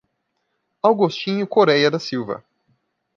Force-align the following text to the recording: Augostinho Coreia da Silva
Augostinho 0.81 1.45
Coreia 1.45 1.91
da 1.91 1.99
Silva 1.99 2.43